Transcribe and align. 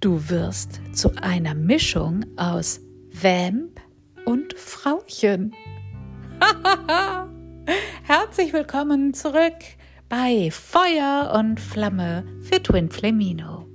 Du 0.00 0.28
wirst 0.28 0.80
zu 0.92 1.10
einer 1.20 1.56
Mischung 1.56 2.24
aus 2.36 2.80
Vamp 3.10 3.80
und 4.26 4.54
Frauchen. 4.56 5.52
Herzlich 8.04 8.52
willkommen 8.52 9.12
zurück 9.12 9.56
bei 10.08 10.50
Feuer 10.52 11.34
und 11.36 11.58
Flamme 11.58 12.24
für 12.42 12.62
Twin 12.62 12.90
Flamino. 12.90 13.66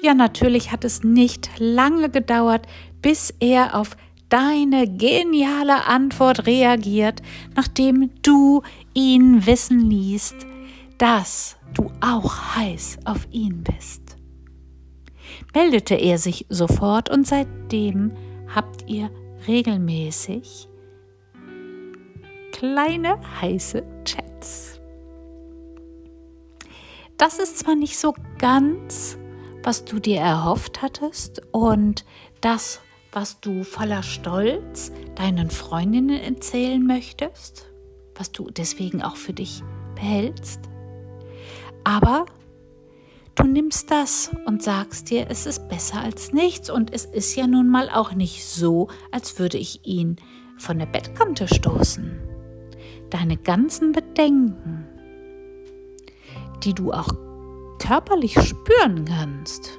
Ja, 0.00 0.14
natürlich 0.14 0.72
hat 0.72 0.86
es 0.86 1.04
nicht 1.04 1.50
lange 1.58 2.08
gedauert, 2.08 2.66
bis 3.02 3.34
er 3.40 3.74
auf 3.78 3.94
deine 4.30 4.88
geniale 4.88 5.84
Antwort 5.84 6.46
reagiert, 6.46 7.20
nachdem 7.54 8.10
du 8.22 8.62
ihn 8.94 9.44
wissen 9.44 9.90
ließt, 9.90 10.46
dass 10.98 11.56
du 11.72 11.90
auch 12.00 12.56
heiß 12.56 12.98
auf 13.04 13.26
ihn 13.30 13.62
bist. 13.62 14.16
Meldete 15.54 15.94
er 15.94 16.18
sich 16.18 16.46
sofort 16.48 17.10
und 17.10 17.26
seitdem 17.26 18.12
habt 18.54 18.88
ihr 18.88 19.10
regelmäßig 19.46 20.68
kleine 22.52 23.18
heiße 23.40 23.82
Chats. 24.04 24.80
Das 27.16 27.38
ist 27.38 27.58
zwar 27.58 27.74
nicht 27.74 27.98
so 27.98 28.14
ganz, 28.38 29.18
was 29.62 29.84
du 29.84 29.98
dir 29.98 30.20
erhofft 30.20 30.82
hattest 30.82 31.42
und 31.52 32.04
das, 32.40 32.80
was 33.12 33.40
du 33.40 33.64
voller 33.64 34.02
Stolz 34.02 34.92
deinen 35.14 35.50
Freundinnen 35.50 36.20
erzählen 36.20 36.84
möchtest, 36.84 37.72
was 38.14 38.32
du 38.32 38.50
deswegen 38.50 39.02
auch 39.02 39.16
für 39.16 39.32
dich 39.32 39.62
behältst, 39.94 40.60
aber 41.84 42.26
du 43.34 43.44
nimmst 43.44 43.90
das 43.90 44.30
und 44.46 44.62
sagst 44.62 45.10
dir, 45.10 45.26
es 45.28 45.46
ist 45.46 45.68
besser 45.68 46.00
als 46.00 46.32
nichts 46.32 46.70
und 46.70 46.92
es 46.92 47.04
ist 47.04 47.34
ja 47.36 47.46
nun 47.46 47.68
mal 47.68 47.88
auch 47.90 48.12
nicht 48.12 48.44
so, 48.44 48.88
als 49.10 49.38
würde 49.38 49.58
ich 49.58 49.86
ihn 49.86 50.16
von 50.58 50.78
der 50.78 50.86
Bettkante 50.86 51.46
stoßen. 51.48 52.18
Deine 53.10 53.36
ganzen 53.36 53.92
Bedenken, 53.92 54.86
die 56.64 56.74
du 56.74 56.92
auch 56.92 57.08
körperlich 57.78 58.34
spüren 58.40 59.04
kannst, 59.04 59.78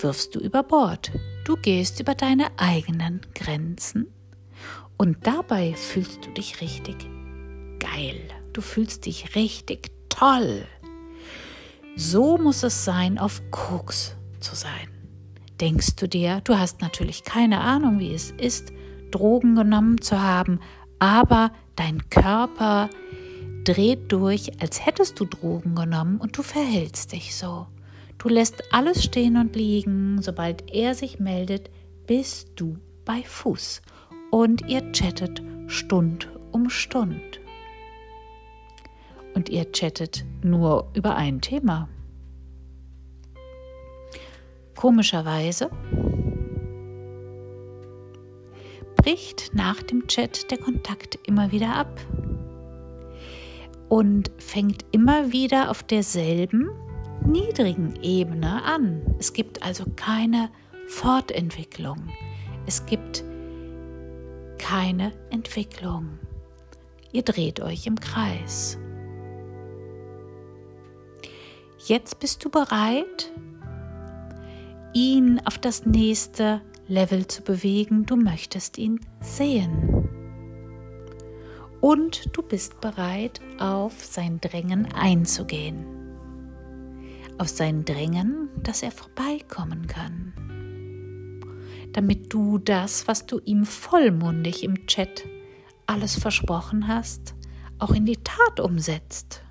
wirfst 0.00 0.34
du 0.34 0.40
über 0.40 0.62
Bord. 0.62 1.12
Du 1.44 1.56
gehst 1.56 2.00
über 2.00 2.14
deine 2.14 2.48
eigenen 2.58 3.20
Grenzen 3.34 4.12
und 4.96 5.26
dabei 5.26 5.74
fühlst 5.74 6.26
du 6.26 6.30
dich 6.32 6.60
richtig 6.60 7.08
geil. 7.78 8.20
Du 8.52 8.60
fühlst 8.60 9.06
dich 9.06 9.36
richtig 9.36 9.90
toll. 10.08 10.66
So 12.00 12.38
muss 12.38 12.62
es 12.62 12.84
sein, 12.84 13.18
auf 13.18 13.42
Koks 13.50 14.14
zu 14.38 14.54
sein. 14.54 14.88
Denkst 15.60 15.96
du 15.96 16.06
dir, 16.06 16.40
du 16.44 16.56
hast 16.56 16.80
natürlich 16.80 17.24
keine 17.24 17.58
Ahnung, 17.58 17.98
wie 17.98 18.14
es 18.14 18.30
ist, 18.30 18.72
Drogen 19.10 19.56
genommen 19.56 20.00
zu 20.00 20.22
haben, 20.22 20.60
aber 21.00 21.50
dein 21.74 22.08
Körper 22.08 22.88
dreht 23.64 24.12
durch, 24.12 24.62
als 24.62 24.86
hättest 24.86 25.18
du 25.18 25.24
Drogen 25.24 25.74
genommen 25.74 26.18
und 26.18 26.38
du 26.38 26.44
verhältst 26.44 27.10
dich 27.10 27.34
so. 27.34 27.66
Du 28.16 28.28
lässt 28.28 28.72
alles 28.72 29.02
stehen 29.02 29.36
und 29.36 29.56
liegen, 29.56 30.22
sobald 30.22 30.72
er 30.72 30.94
sich 30.94 31.18
meldet, 31.18 31.68
bist 32.06 32.52
du 32.54 32.76
bei 33.04 33.24
Fuß 33.24 33.82
und 34.30 34.68
ihr 34.68 34.92
chattet 34.92 35.42
Stund 35.66 36.28
um 36.52 36.70
Stund 36.70 37.40
und 39.38 39.48
ihr 39.50 39.70
chattet 39.70 40.24
nur 40.42 40.90
über 40.94 41.14
ein 41.14 41.40
Thema. 41.40 41.88
Komischerweise 44.78 45.70
bricht 48.94 49.50
nach 49.52 49.82
dem 49.82 50.06
Chat 50.06 50.52
der 50.52 50.58
Kontakt 50.58 51.18
immer 51.26 51.50
wieder 51.50 51.74
ab 51.74 52.00
und 53.88 54.30
fängt 54.38 54.84
immer 54.92 55.32
wieder 55.32 55.72
auf 55.72 55.82
derselben 55.82 56.70
niedrigen 57.26 57.98
Ebene 58.04 58.62
an. 58.62 59.16
Es 59.18 59.32
gibt 59.32 59.64
also 59.64 59.84
keine 59.96 60.48
Fortentwicklung. 60.86 61.98
Es 62.64 62.86
gibt 62.86 63.24
keine 64.58 65.10
Entwicklung. 65.30 66.20
Ihr 67.10 67.22
dreht 67.22 67.58
euch 67.58 67.88
im 67.88 67.98
Kreis. 67.98 68.78
Jetzt 71.78 72.20
bist 72.20 72.44
du 72.44 72.48
bereit, 72.48 73.32
ihn 74.94 75.40
auf 75.44 75.58
das 75.58 75.86
nächste 75.86 76.60
Level 76.86 77.26
zu 77.26 77.42
bewegen. 77.42 78.06
Du 78.06 78.16
möchtest 78.16 78.78
ihn 78.78 79.00
sehen. 79.20 80.08
Und 81.80 82.36
du 82.36 82.42
bist 82.42 82.80
bereit, 82.80 83.40
auf 83.58 84.04
sein 84.04 84.40
Drängen 84.40 84.92
einzugehen. 84.92 85.86
Auf 87.38 87.48
sein 87.48 87.84
Drängen, 87.84 88.48
dass 88.62 88.82
er 88.82 88.90
vorbeikommen 88.90 89.86
kann. 89.86 90.32
Damit 91.92 92.32
du 92.32 92.58
das, 92.58 93.06
was 93.06 93.26
du 93.26 93.40
ihm 93.44 93.64
vollmundig 93.64 94.64
im 94.64 94.86
Chat 94.86 95.24
alles 95.86 96.18
versprochen 96.18 96.88
hast, 96.88 97.34
auch 97.78 97.92
in 97.92 98.04
die 98.04 98.18
Tat 98.18 98.60
umsetzt. 98.60 99.42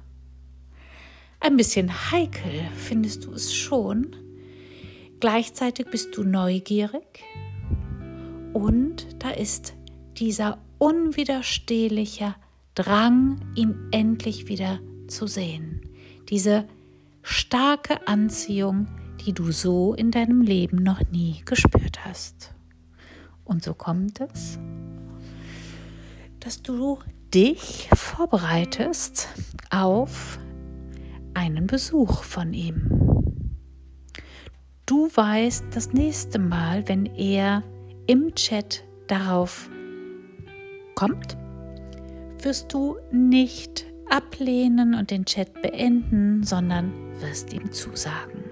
Ein 1.39 1.55
bisschen 1.55 2.11
heikel 2.11 2.67
findest 2.75 3.25
du 3.25 3.31
es 3.31 3.53
schon. 3.53 4.15
Gleichzeitig 5.19 5.88
bist 5.88 6.16
du 6.16 6.23
neugierig 6.23 7.23
und 8.53 9.07
da 9.19 9.31
ist 9.31 9.73
dieser 10.17 10.59
unwiderstehliche 10.78 12.35
Drang, 12.75 13.39
ihn 13.56 13.75
endlich 13.91 14.47
wieder 14.47 14.79
zu 15.07 15.25
sehen. 15.25 15.81
Diese 16.29 16.67
starke 17.23 18.07
Anziehung, 18.07 18.88
die 19.25 19.33
du 19.33 19.51
so 19.51 19.95
in 19.95 20.11
deinem 20.11 20.41
Leben 20.41 20.77
noch 20.83 21.01
nie 21.11 21.41
gespürt 21.45 22.06
hast. 22.06 22.53
Und 23.44 23.63
so 23.63 23.73
kommt 23.73 24.22
es, 24.22 24.59
dass 26.39 26.61
du 26.61 27.00
dich 27.33 27.89
vorbereitest 27.94 29.27
auf 29.72 30.38
einen 31.33 31.66
Besuch 31.66 32.23
von 32.23 32.53
ihm. 32.53 32.96
Du 34.87 35.09
weißt 35.13 35.65
das 35.71 35.91
nächste 35.91 36.39
Mal, 36.39 36.87
wenn 36.87 37.07
er 37.07 37.61
im 38.05 38.33
Chat 38.35 38.85
darauf 39.07 39.69
kommt, 40.95 41.37
wirst 42.41 42.73
du 42.73 42.95
nicht 43.11 43.85
ablehnen 44.09 44.95
und 44.95 45.11
den 45.11 45.25
Chat 45.25 45.61
beenden, 45.61 46.41
sondern 46.43 46.93
wirst 47.19 47.51
ihm 47.51 47.69
zusagen. 47.73 48.45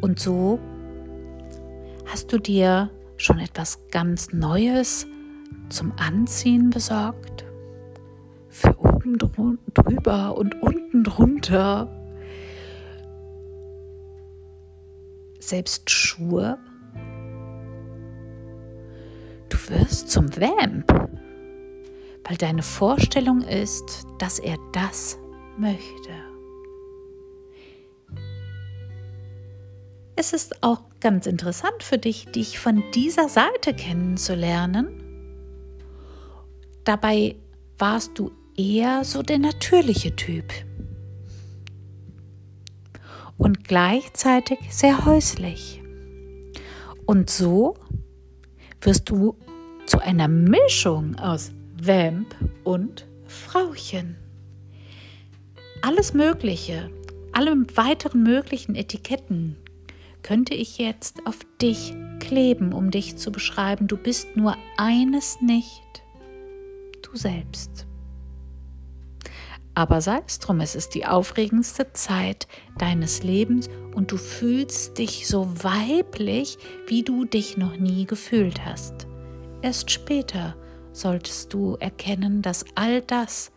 Und 0.00 0.18
so 0.18 0.58
hast 2.06 2.32
du 2.32 2.38
dir 2.38 2.90
schon 3.16 3.38
etwas 3.38 3.78
ganz 3.92 4.32
Neues 4.32 5.06
zum 5.68 5.92
Anziehen 5.98 6.70
besorgt? 6.70 7.44
Für 8.48 8.76
oben 8.76 9.18
drüber 9.18 10.36
und 10.36 10.60
unten 10.60 11.04
drunter. 11.04 12.01
Selbst 15.52 15.90
Schuhe. 15.90 16.58
Du 19.50 19.58
wirst 19.68 20.10
zum 20.10 20.34
Vamp, 20.34 20.90
weil 22.24 22.36
deine 22.38 22.62
Vorstellung 22.62 23.42
ist, 23.42 24.06
dass 24.18 24.38
er 24.38 24.56
das 24.72 25.18
möchte. 25.58 26.10
Es 30.16 30.32
ist 30.32 30.62
auch 30.62 30.84
ganz 31.00 31.26
interessant 31.26 31.82
für 31.82 31.98
dich, 31.98 32.24
dich 32.28 32.58
von 32.58 32.82
dieser 32.94 33.28
Seite 33.28 33.74
kennenzulernen. 33.74 35.02
Dabei 36.84 37.36
warst 37.76 38.18
du 38.18 38.32
eher 38.56 39.04
so 39.04 39.22
der 39.22 39.38
natürliche 39.38 40.16
Typ 40.16 40.46
und 43.42 43.64
gleichzeitig 43.64 44.58
sehr 44.70 45.04
häuslich. 45.04 45.82
Und 47.06 47.28
so 47.28 47.74
wirst 48.80 49.10
du 49.10 49.36
zu 49.84 49.98
einer 49.98 50.28
Mischung 50.28 51.16
aus 51.16 51.50
Vamp 51.82 52.36
und 52.62 53.06
Frauchen. 53.26 54.16
Alles 55.82 56.14
Mögliche, 56.14 56.90
alle 57.32 57.56
weiteren 57.74 58.22
möglichen 58.22 58.76
Etiketten 58.76 59.56
könnte 60.22 60.54
ich 60.54 60.78
jetzt 60.78 61.26
auf 61.26 61.40
dich 61.60 61.94
kleben, 62.20 62.72
um 62.72 62.92
dich 62.92 63.16
zu 63.16 63.32
beschreiben. 63.32 63.88
Du 63.88 63.96
bist 63.96 64.36
nur 64.36 64.56
eines 64.76 65.40
nicht, 65.40 66.04
du 67.02 67.16
selbst. 67.16 67.86
Aber 69.74 70.00
sei 70.00 70.20
es 70.26 70.38
drum, 70.38 70.60
es 70.60 70.74
ist 70.74 70.94
die 70.94 71.06
aufregendste 71.06 71.92
Zeit 71.92 72.46
deines 72.78 73.22
Lebens 73.22 73.68
und 73.94 74.12
du 74.12 74.16
fühlst 74.18 74.98
dich 74.98 75.26
so 75.26 75.48
weiblich, 75.62 76.58
wie 76.86 77.02
du 77.02 77.24
dich 77.24 77.56
noch 77.56 77.76
nie 77.76 78.04
gefühlt 78.04 78.64
hast. 78.64 79.06
Erst 79.62 79.90
später 79.90 80.56
solltest 80.92 81.54
du 81.54 81.76
erkennen, 81.80 82.42
dass 82.42 82.64
all 82.74 83.00
das 83.00 83.50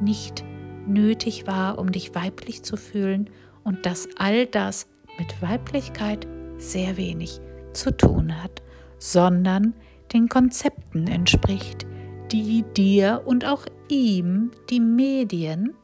nicht 0.00 0.42
nötig 0.86 1.46
war, 1.46 1.78
um 1.78 1.92
dich 1.92 2.14
weiblich 2.14 2.62
zu 2.62 2.76
fühlen 2.76 3.28
und 3.62 3.84
dass 3.84 4.08
all 4.16 4.46
das 4.46 4.86
mit 5.18 5.42
Weiblichkeit 5.42 6.26
sehr 6.56 6.96
wenig 6.96 7.40
zu 7.74 7.94
tun 7.94 8.42
hat, 8.42 8.62
sondern 8.98 9.74
den 10.12 10.28
Konzepten 10.28 11.06
entspricht, 11.06 11.86
die 12.32 12.64
dir 12.76 13.22
und 13.24 13.44
auch 13.44 13.66
ihm 13.88 14.50
die 14.70 14.80
Medien, 14.80 15.74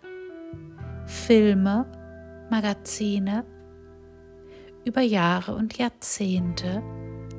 Filme, 1.06 1.86
Magazine 2.50 3.44
über 4.84 5.00
Jahre 5.00 5.54
und 5.54 5.78
Jahrzehnte 5.78 6.82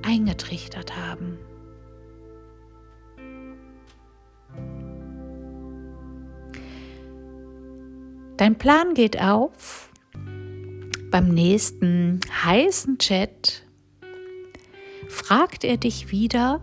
eingetrichtert 0.03 0.95
haben. 0.95 1.37
Dein 8.37 8.57
Plan 8.57 8.93
geht 8.93 9.21
auf. 9.21 9.89
Beim 11.09 11.29
nächsten 11.29 12.19
heißen 12.43 12.97
Chat 12.97 13.65
fragt 15.07 15.63
er 15.63 15.77
dich 15.77 16.11
wieder, 16.11 16.61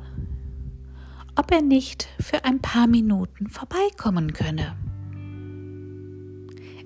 ob 1.42 1.50
er 1.50 1.60
nicht 1.60 2.08
für 2.20 2.44
ein 2.44 2.60
paar 2.60 2.86
Minuten 2.86 3.48
vorbeikommen 3.48 4.32
könne. 4.32 4.76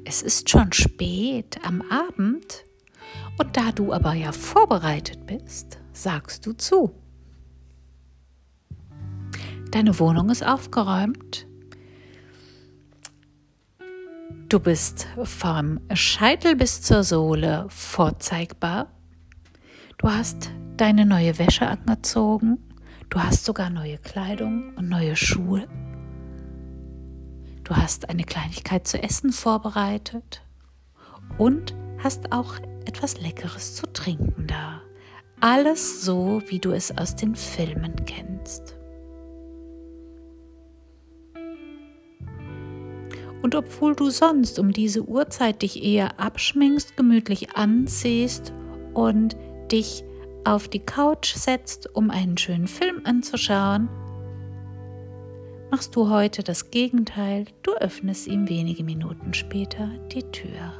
Es 0.06 0.23
ist 0.23 0.49
schon 0.49 0.73
spät 0.73 1.58
am 1.62 1.82
Abend 1.91 2.64
und 3.37 3.55
da 3.55 3.70
du 3.70 3.93
aber 3.93 4.14
ja 4.14 4.32
vorbereitet 4.32 5.26
bist, 5.26 5.79
sagst 5.93 6.47
du 6.47 6.55
zu. 6.55 6.94
Deine 9.73 9.99
Wohnung 9.99 10.31
ist 10.31 10.47
aufgeräumt. 10.47 11.47
Du 14.49 14.58
bist 14.58 15.06
vom 15.23 15.81
Scheitel 15.93 16.56
bis 16.56 16.81
zur 16.81 17.05
Sohle 17.05 17.67
vorzeigbar. 17.69 18.91
Du 19.99 20.08
hast 20.08 20.50
deine 20.79 21.05
neue 21.05 21.38
Wäsche 21.38 21.67
angezogen 21.67 22.65
Du 23.08 23.20
hast 23.20 23.44
sogar 23.44 23.70
neue 23.70 23.99
Kleidung 23.99 24.75
und 24.76 24.88
neue 24.88 25.17
Schuhe. 25.17 25.67
Du 27.64 27.75
hast 27.75 28.08
eine 28.08 28.25
Kleinigkeit 28.25 28.87
zu 28.87 29.03
essen 29.03 29.32
vorbereitet 29.32 30.43
und 31.38 31.75
hast 31.99 32.32
auch 32.32 32.55
etwas 32.85 33.20
Leckeres 33.20 33.75
zu 33.75 33.87
trinken 33.93 34.47
da. 34.47 34.81
Alles 35.41 36.03
so, 36.03 36.43
wie 36.49 36.58
du 36.58 36.70
es 36.70 36.97
aus 36.97 37.17
den 37.17 37.35
Filmen 37.35 37.94
kennst. 38.06 38.76
Und 43.43 43.55
obwohl 43.55 43.94
du 43.94 44.11
sonst 44.11 44.58
um 44.58 44.73
diese 44.73 45.03
Uhrzeit 45.03 45.62
dich 45.62 45.82
eher 45.82 46.19
abschminkst, 46.19 46.97
gemütlich 46.97 47.56
anziehst 47.56 48.53
und 48.94 49.37
dich 49.70 50.05
auf 50.46 50.69
die 50.69 50.81
Couch 50.81 51.34
setzt, 51.34 51.94
um 51.94 52.10
einen 52.10 52.38
schönen 52.38 52.69
Film 52.69 53.00
anzuschauen, 53.04 53.88
machst 55.70 55.96
du 55.96 56.08
heute 56.08 56.43
das 56.44 56.70
Gegenteil. 56.70 57.46
Du 57.62 57.72
öffnest 57.75 58.28
ihm 58.28 58.48
wenige 58.48 58.84
Minuten 58.84 59.34
später 59.34 59.88
die 60.12 60.22
Tür. 60.31 60.72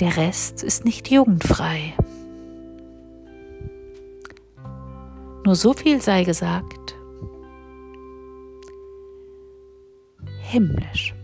Der 0.00 0.16
Rest 0.16 0.62
ist 0.64 0.84
nicht 0.84 1.10
jugendfrei. 1.10 1.94
Nur 5.44 5.54
so 5.54 5.74
viel 5.74 6.00
sei 6.00 6.24
gesagt. 6.24 6.96
Himmlisch. 10.40 11.14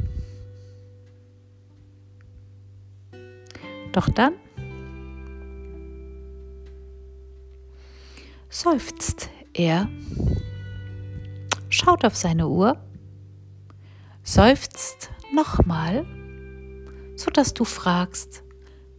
Doch 3.98 4.08
dann 4.10 4.34
seufzt 8.48 9.28
er, 9.52 9.88
schaut 11.68 12.04
auf 12.04 12.14
seine 12.14 12.46
Uhr, 12.46 12.76
seufzt 14.22 15.10
nochmal, 15.34 16.06
sodass 17.16 17.54
du 17.54 17.64
fragst, 17.64 18.44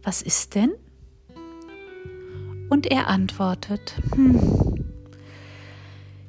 was 0.02 0.20
ist 0.20 0.54
denn? 0.54 0.72
Und 2.68 2.84
er 2.84 3.06
antwortet, 3.06 3.94
hm, 4.14 4.84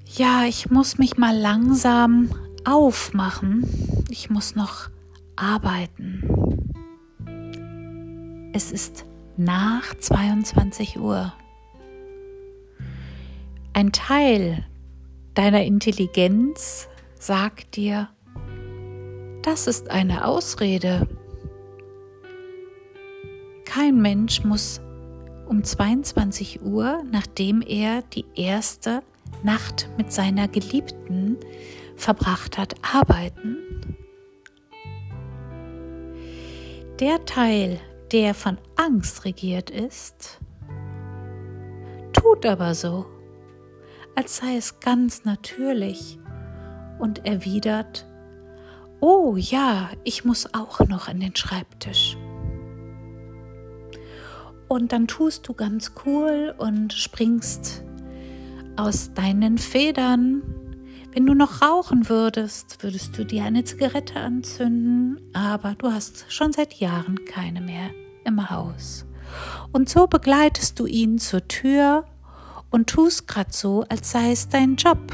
ja, 0.05 0.45
ich 0.45 0.69
muss 0.69 0.97
mich 0.97 1.17
mal 1.17 1.37
langsam 1.37 2.29
aufmachen, 2.63 4.05
ich 4.09 4.29
muss 4.29 4.55
noch 4.55 4.89
arbeiten. 5.35 6.40
Es 8.53 8.73
ist 8.73 9.05
nach 9.37 9.95
22 9.97 10.99
Uhr. 10.99 11.31
Ein 13.71 13.93
Teil 13.93 14.65
deiner 15.35 15.63
Intelligenz 15.63 16.89
sagt 17.17 17.77
dir, 17.77 18.09
das 19.41 19.67
ist 19.67 19.89
eine 19.89 20.25
Ausrede. 20.25 21.07
Kein 23.63 24.01
Mensch 24.01 24.43
muss 24.43 24.81
um 25.47 25.63
22 25.63 26.61
Uhr, 26.61 27.03
nachdem 27.09 27.61
er 27.61 28.01
die 28.01 28.25
erste 28.35 29.01
Nacht 29.43 29.89
mit 29.97 30.11
seiner 30.11 30.49
Geliebten 30.49 31.37
verbracht 31.95 32.57
hat, 32.57 32.75
arbeiten. 32.81 33.57
Der 36.99 37.23
Teil 37.25 37.79
der 38.11 38.33
von 38.33 38.57
Angst 38.75 39.25
regiert 39.25 39.69
ist, 39.69 40.39
tut 42.13 42.45
aber 42.45 42.75
so, 42.75 43.05
als 44.15 44.37
sei 44.37 44.57
es 44.57 44.79
ganz 44.79 45.23
natürlich 45.23 46.19
und 46.99 47.25
erwidert, 47.25 48.05
Oh 49.03 49.35
ja, 49.35 49.89
ich 50.03 50.25
muss 50.25 50.53
auch 50.53 50.79
noch 50.81 51.07
an 51.07 51.19
den 51.19 51.35
Schreibtisch. 51.35 52.15
Und 54.67 54.91
dann 54.91 55.07
tust 55.07 55.47
du 55.47 55.55
ganz 55.55 55.93
cool 56.05 56.53
und 56.57 56.93
springst 56.93 57.83
aus 58.77 59.11
deinen 59.15 59.57
Federn 59.57 60.43
wenn 61.13 61.25
du 61.25 61.33
noch 61.33 61.61
rauchen 61.61 62.07
würdest, 62.07 62.83
würdest 62.83 63.17
du 63.17 63.25
dir 63.25 63.43
eine 63.43 63.63
Zigarette 63.63 64.19
anzünden, 64.19 65.19
aber 65.33 65.75
du 65.77 65.91
hast 65.91 66.25
schon 66.29 66.53
seit 66.53 66.75
Jahren 66.75 67.25
keine 67.25 67.61
mehr 67.61 67.89
im 68.23 68.49
Haus. 68.49 69.05
Und 69.71 69.89
so 69.89 70.07
begleitest 70.07 70.79
du 70.79 70.85
ihn 70.85 71.17
zur 71.19 71.47
Tür 71.47 72.05
und 72.69 72.89
tust 72.89 73.27
grad 73.27 73.53
so, 73.53 73.83
als 73.89 74.11
sei 74.11 74.31
es 74.31 74.47
dein 74.47 74.75
Job, 74.75 75.13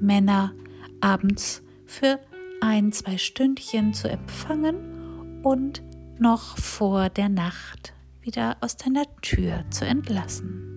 Männer 0.00 0.52
abends 1.00 1.62
für 1.86 2.20
ein, 2.60 2.92
zwei 2.92 3.18
Stündchen 3.18 3.94
zu 3.94 4.08
empfangen 4.08 5.42
und 5.42 5.82
noch 6.18 6.56
vor 6.58 7.08
der 7.08 7.28
Nacht 7.28 7.94
wieder 8.20 8.56
aus 8.60 8.76
deiner 8.76 9.04
Tür 9.20 9.64
zu 9.70 9.84
entlassen. 9.84 10.68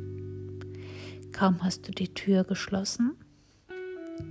Kaum 1.32 1.64
hast 1.64 1.88
du 1.88 1.92
die 1.92 2.14
Tür 2.14 2.44
geschlossen, 2.44 3.16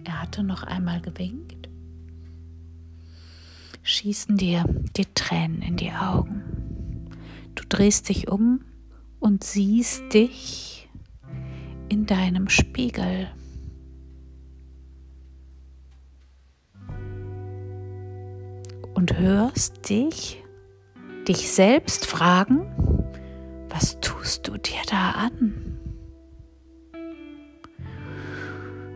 er 0.05 0.23
hatte 0.23 0.43
noch 0.43 0.63
einmal 0.63 1.01
gewinkt. 1.01 1.69
Schießen 3.83 4.37
dir 4.37 4.65
die 4.97 5.07
Tränen 5.15 5.61
in 5.61 5.77
die 5.77 5.93
Augen. 5.93 7.11
Du 7.55 7.65
drehst 7.69 8.09
dich 8.09 8.29
um 8.29 8.65
und 9.21 9.45
siehst 9.45 10.13
dich 10.15 10.89
in 11.89 12.07
deinem 12.07 12.49
Spiegel. 12.49 13.29
Und 18.95 19.19
hörst 19.19 19.89
dich, 19.89 20.43
dich 21.29 21.51
selbst 21.51 22.07
fragen, 22.07 22.67
was 23.69 24.01
tust 24.01 24.49
du 24.49 24.57
dir 24.57 24.81
da 24.89 25.11
an? 25.11 25.74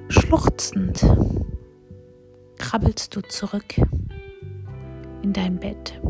Schluchzend 0.08 1.06
krabbelst 2.56 3.14
du 3.14 3.20
zurück 3.22 3.76
in 5.22 5.32
dein 5.32 5.58
Bett 5.60 6.00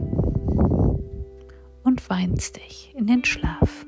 und 1.83 2.09
weinst 2.09 2.57
dich 2.57 2.95
in 2.97 3.07
den 3.07 3.25
Schlaf. 3.25 3.87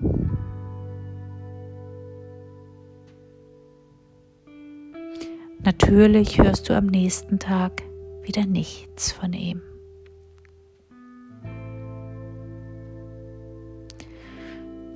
Natürlich 5.62 6.38
hörst 6.38 6.68
du 6.68 6.76
am 6.76 6.86
nächsten 6.86 7.38
Tag 7.38 7.82
wieder 8.22 8.46
nichts 8.46 9.12
von 9.12 9.32
ihm. 9.32 9.62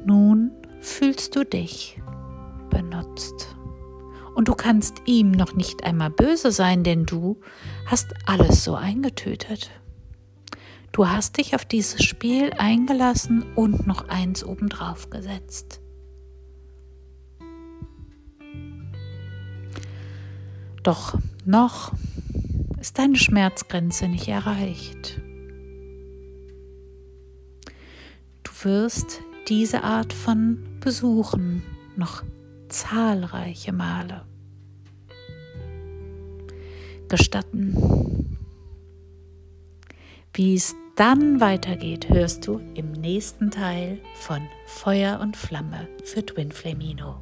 Nun 0.04 0.50
fühlst 0.80 1.36
du 1.36 1.44
dich 1.44 2.00
benutzt. 2.70 3.53
Und 4.34 4.48
du 4.48 4.54
kannst 4.54 5.02
ihm 5.06 5.30
noch 5.30 5.54
nicht 5.54 5.84
einmal 5.84 6.10
böse 6.10 6.50
sein, 6.50 6.82
denn 6.82 7.06
du 7.06 7.40
hast 7.86 8.14
alles 8.26 8.64
so 8.64 8.74
eingetötet. 8.74 9.70
Du 10.92 11.08
hast 11.08 11.38
dich 11.38 11.54
auf 11.54 11.64
dieses 11.64 12.04
Spiel 12.04 12.52
eingelassen 12.56 13.44
und 13.54 13.86
noch 13.86 14.08
eins 14.08 14.44
obendrauf 14.44 15.10
gesetzt. 15.10 15.80
Doch 20.84 21.18
noch 21.44 21.92
ist 22.78 22.98
deine 22.98 23.16
Schmerzgrenze 23.16 24.06
nicht 24.06 24.28
erreicht. 24.28 25.20
Du 28.42 28.52
wirst 28.62 29.20
diese 29.48 29.82
Art 29.82 30.12
von 30.12 30.78
Besuchen 30.80 31.62
noch 31.96 32.22
zahlreiche 32.68 33.72
Male 33.72 34.26
gestatten. 37.08 38.38
Wie 40.32 40.54
es 40.54 40.74
dann 40.96 41.40
weitergeht, 41.40 42.08
hörst 42.08 42.46
du 42.46 42.60
im 42.74 42.92
nächsten 42.92 43.50
Teil 43.50 43.98
von 44.14 44.40
Feuer 44.66 45.20
und 45.20 45.36
Flamme 45.36 45.88
für 46.04 46.24
Twin 46.24 46.50
Flamino. 46.50 47.16